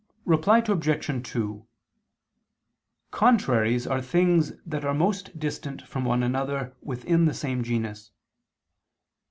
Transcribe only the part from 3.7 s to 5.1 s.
are things that are